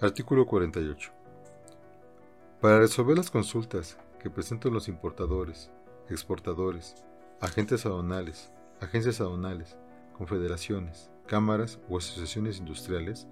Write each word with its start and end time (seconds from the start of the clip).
Artículo 0.00 0.44
48. 0.44 1.12
Para 2.60 2.80
resolver 2.80 3.16
las 3.16 3.30
consultas 3.30 3.96
que 4.20 4.28
presentan 4.28 4.74
los 4.74 4.88
importadores, 4.88 5.70
exportadores, 6.10 6.96
agentes 7.40 7.86
aduanales, 7.86 8.52
agencias 8.80 9.20
aduanales, 9.20 9.76
confederaciones, 10.18 11.10
cámaras 11.26 11.78
o 11.88 11.98
asociaciones 11.98 12.58
industriales 12.58 13.28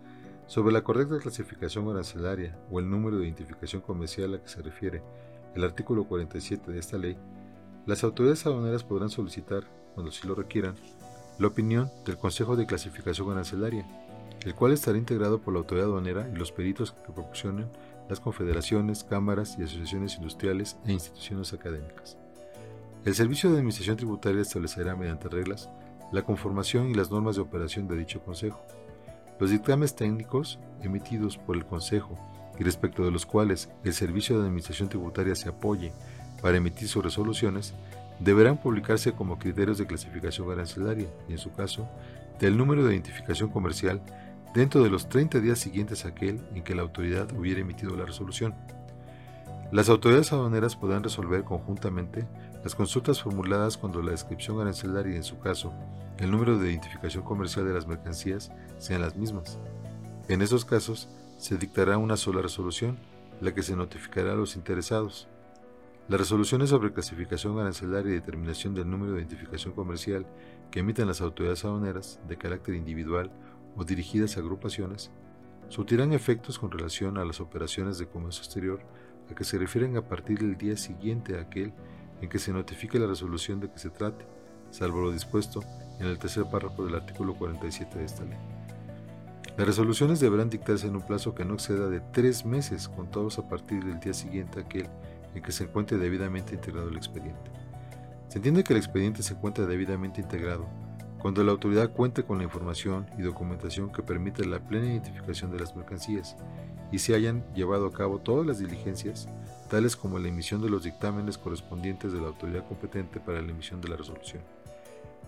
sobre 0.47 0.73
la 0.73 0.85
correcta 0.85 1.19
clasificación 1.19 1.91
arancelaria 1.91 2.57
o 2.71 2.79
el 2.79 2.89
número 2.89 3.19
de 3.19 3.25
identificación 3.25 3.83
comercial 3.83 4.35
a 4.35 4.41
que 4.41 4.49
se 4.49 4.63
refiere 4.63 5.03
el 5.57 5.65
artículo 5.65 6.05
47 6.05 6.71
de 6.71 6.79
esta 6.79 6.97
ley, 6.97 7.19
las 7.87 8.05
autoridades 8.05 8.47
aduaneras 8.47 8.85
podrán 8.85 9.11
solicitar, 9.11 9.65
cuando 9.95 10.13
si 10.13 10.29
lo 10.29 10.37
requieran, 10.37 10.77
la 11.41 11.49
opinión 11.49 11.91
del 12.07 12.19
Consejo 12.19 12.55
de 12.55 12.67
Clasificación 12.67 13.33
Arancelaria 13.33 13.85
el 14.45 14.55
cual 14.55 14.73
estará 14.73 14.99
integrado 14.99 15.41
por 15.41 15.55
la 15.55 15.61
autoridad 15.61 15.89
aduanera 15.89 16.29
y 16.33 16.37
los 16.37 16.53
peritos 16.53 16.93
que 16.93 17.13
proporcionen 17.13 17.69
las 18.09 18.21
confederaciones, 18.21 19.05
cámaras 19.05 19.57
y 19.59 19.63
asociaciones 19.63 20.17
industriales 20.17 20.77
e 20.87 20.93
instituciones 20.93 21.53
académicas. 21.53 22.17
El 23.05 23.15
Servicio 23.15 23.51
de 23.51 23.57
Administración 23.57 23.97
Tributaria 23.97 24.43
establecerá 24.43 24.95
mediante 24.97 25.29
reglas 25.29 25.71
la 26.13 26.23
conformación 26.23 26.91
y 26.91 26.95
las 26.95 27.11
normas 27.11 27.37
de 27.37 27.43
operación 27.43 27.89
de 27.89 27.97
dicho 27.97 28.23
Consejo. 28.23 28.65
Los 29.41 29.51
dictámenes 29.51 29.97
técnicos 29.97 30.59
emitidos 30.83 31.39
por 31.39 31.57
el 31.57 31.65
Consejo 31.65 32.19
y 32.59 32.65
respecto 32.65 33.05
de 33.05 33.11
los 33.11 33.27
cuales 33.27 33.71
el 33.83 33.95
Servicio 33.95 34.37
de 34.37 34.47
Administración 34.47 34.89
Tributaria 34.89 35.35
se 35.35 35.49
apoye 35.49 35.93
para 36.41 36.59
emitir 36.59 36.89
sus 36.89 37.03
resoluciones 37.03 37.75
deberán 38.21 38.59
publicarse 38.59 39.13
como 39.13 39.39
criterios 39.39 39.79
de 39.79 39.87
clasificación 39.87 40.51
arancelaria 40.51 41.09
y, 41.29 41.33
en 41.33 41.39
su 41.39 41.53
caso, 41.53 41.89
del 42.39 42.57
número 42.57 42.85
de 42.85 42.93
identificación 42.93 43.51
comercial 43.51 44.01
dentro 44.55 44.83
de 44.83 44.91
los 44.91 45.09
30 45.09 45.41
días 45.41 45.59
siguientes 45.59 46.05
a 46.05 46.09
aquel 46.09 46.41
en 46.55 46.63
que 46.63 46.75
la 46.75 46.83
autoridad 46.83 47.33
hubiera 47.33 47.61
emitido 47.61 47.97
la 47.97 48.05
resolución. 48.05 48.55
Las 49.73 49.89
autoridades 49.89 50.33
aduaneras 50.33 50.77
podrán 50.77 51.03
resolver 51.03 51.45
conjuntamente 51.45 52.27
las 52.63 52.75
consultas 52.75 53.23
formuladas 53.23 53.79
cuando 53.79 54.03
la 54.03 54.11
descripción 54.11 54.61
arancelaria 54.61 55.15
y, 55.15 55.17
en 55.17 55.25
su 55.25 55.39
caso, 55.39 55.73
el 56.19 56.31
número 56.31 56.59
de 56.59 56.71
identificación 56.71 57.25
comercial 57.25 57.67
de 57.67 57.73
las 57.73 57.87
mercancías 57.87 58.53
sean 58.79 59.01
las 59.01 59.17
mismas. 59.17 59.59
En 60.29 60.43
esos 60.43 60.65
casos, 60.67 61.09
se 61.39 61.57
dictará 61.57 61.97
una 61.97 62.17
sola 62.17 62.43
resolución, 62.43 62.99
la 63.41 63.55
que 63.55 63.63
se 63.63 63.75
notificará 63.75 64.33
a 64.33 64.37
los 64.37 64.57
interesados. 64.57 65.27
Las 66.07 66.21
resoluciones 66.21 66.69
sobre 66.69 66.93
clasificación 66.93 67.59
arancelaria 67.59 68.13
y 68.13 68.17
determinación 68.17 68.75
del 68.75 68.91
número 68.91 69.13
de 69.13 69.21
identificación 69.21 69.73
comercial 69.73 70.27
que 70.71 70.81
emiten 70.81 71.09
las 71.09 71.21
autoridades 71.21 71.65
aduaneras 71.65 72.21
de 72.29 72.37
carácter 72.37 72.75
individual 72.75 73.33
o 73.77 73.85
dirigidas 73.85 74.37
a 74.37 74.41
agrupaciones, 74.41 75.11
surtirán 75.69 76.13
efectos 76.13 76.59
con 76.59 76.71
relación 76.71 77.17
a 77.19 77.25
las 77.25 77.41
operaciones 77.41 77.99
de 77.99 78.07
comercio 78.07 78.43
exterior 78.43 78.81
a 79.31 79.35
que 79.35 79.45
se 79.45 79.59
refieren 79.59 79.97
a 79.97 80.07
partir 80.07 80.39
del 80.39 80.59
día 80.59 80.77
siguiente 80.77 81.37
a 81.37 81.43
aquel 81.43 81.73
en 82.21 82.29
que 82.29 82.39
se 82.39 82.53
notifique 82.53 82.99
la 82.99 83.07
resolución 83.07 83.61
de 83.61 83.71
que 83.71 83.79
se 83.79 83.91
trate, 83.91 84.27
salvo 84.71 85.01
lo 85.01 85.13
dispuesto 85.13 85.63
en 85.99 86.07
el 86.07 86.19
tercer 86.19 86.45
párrafo 86.51 86.85
del 86.85 86.95
artículo 86.95 87.35
47 87.35 87.99
de 87.99 88.05
esta 88.05 88.25
ley. 88.25 88.39
Las 89.57 89.67
resoluciones 89.67 90.21
deberán 90.21 90.49
dictarse 90.49 90.87
en 90.87 90.97
un 90.97 91.03
plazo 91.03 91.35
que 91.35 91.45
no 91.45 91.55
exceda 91.55 91.89
de 91.89 92.01
tres 92.01 92.47
meses, 92.47 92.89
contados 92.89 93.39
a 93.39 93.49
partir 93.49 93.85
del 93.85 94.01
día 94.01 94.15
siguiente 94.15 94.59
a 94.59 94.63
aquel 94.63 94.89
en 95.35 95.43
que 95.43 95.53
se 95.53 95.65
encuentre 95.65 95.99
debidamente 95.99 96.55
integrado 96.55 96.89
el 96.89 96.97
expediente. 96.97 97.51
Se 98.29 98.39
entiende 98.39 98.65
que 98.65 98.73
el 98.73 98.79
expediente 98.79 99.23
se 99.23 99.35
encuentra 99.35 99.67
debidamente 99.67 100.21
integrado 100.21 100.67
cuando 101.23 101.45
la 101.45 101.53
autoridad 101.53 101.93
cuente 101.93 102.25
con 102.25 102.39
la 102.39 102.45
información 102.45 103.07
y 103.17 103.23
documentación 103.23 103.93
que 103.93 104.03
permita 104.03 104.45
la 104.45 104.59
plena 104.59 104.89
identificación 104.89 105.53
de 105.53 105.61
las 105.61 105.77
mercancías 105.77 106.37
y 106.91 106.99
se 106.99 107.15
hayan 107.15 107.45
llevado 107.55 107.87
a 107.87 107.93
cabo 107.93 108.19
todas 108.19 108.45
las 108.45 108.59
diligencias, 108.59 109.29
tales 109.71 109.95
como 109.95 110.19
la 110.19 110.27
emisión 110.27 110.61
de 110.63 110.69
los 110.69 110.83
dictámenes 110.83 111.39
correspondientes 111.39 112.13
de 112.13 112.21
la 112.21 112.27
autoridad 112.27 112.67
competente 112.67 113.21
para 113.21 113.41
la 113.41 113.53
emisión 113.53 113.81
de 113.81 113.89
la 113.89 113.97
resolución. 113.97 114.43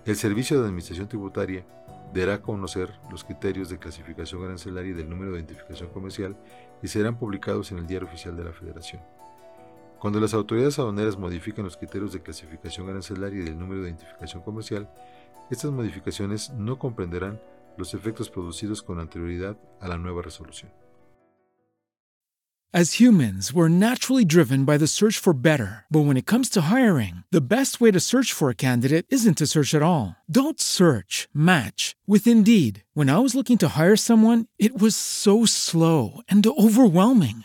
El 0.05 0.17
Servicio 0.17 0.59
de 0.59 0.65
Administración 0.65 1.07
Tributaria 1.07 1.65
dará 2.13 2.43
conocer 2.43 2.91
los 3.09 3.23
criterios 3.23 3.69
de 3.69 3.79
clasificación 3.79 4.43
arancelaria 4.43 4.91
y 4.91 4.95
del 4.95 5.09
número 5.09 5.31
de 5.31 5.39
identificación 5.39 5.91
comercial 5.91 6.37
y 6.83 6.89
serán 6.89 7.17
publicados 7.19 7.71
en 7.71 7.79
el 7.79 7.87
Diario 7.87 8.09
Oficial 8.09 8.37
de 8.37 8.43
la 8.43 8.53
Federación. 8.53 9.01
Cuando 10.01 10.21
las 10.21 10.35
autoridades 10.35 10.79
aduaneras 10.79 11.17
modifiquen 11.17 11.65
los 11.65 11.77
criterios 11.77 12.13
de 12.13 12.21
clasificación 12.21 12.89
arancelaria 12.91 13.41
y 13.41 13.45
del 13.45 13.59
número 13.59 13.83
de 13.83 13.89
identificación 13.89 14.43
comercial, 14.43 14.87
estas 15.51 15.71
modificaciones 15.73 16.51
no 16.51 16.79
comprenderán 16.79 17.41
los 17.77 17.95
efectos 17.95 18.31
producidos 18.31 18.83
con 18.83 19.01
anterioridad 19.01 19.57
a 19.81 19.89
la 19.89 19.99
nueva 19.99 20.23
resolución. 20.23 20.71
As 22.77 22.95
humans, 22.95 23.53
we're 23.53 23.69
naturally 23.69 24.25
driven 24.25 24.65
by 24.65 24.77
the 24.79 24.89
search 24.89 25.17
for 25.17 25.33
better. 25.33 25.85
But 25.93 26.07
when 26.07 26.17
it 26.17 26.27
comes 26.27 26.51
to 26.51 26.63
hiring, 26.63 27.23
the 27.31 27.41
best 27.41 27.81
way 27.81 27.93
to 27.93 28.01
search 28.01 28.33
for 28.33 28.51
a 28.51 28.57
candidate 28.57 29.07
isn't 29.11 29.39
to 29.39 29.47
search 29.47 29.75
at 29.75 29.83
all. 29.83 30.17
Don't 30.29 30.61
search, 30.61 31.29
match 31.33 31.95
with 32.05 32.27
Indeed. 32.27 32.83
When 32.93 33.09
I 33.09 33.21
was 33.21 33.37
looking 33.37 33.59
to 33.59 33.79
hire 33.79 33.95
someone, 33.95 34.47
it 34.59 34.77
was 34.77 34.97
so 34.97 35.45
slow 35.45 36.21
and 36.29 36.45
overwhelming. 36.45 37.45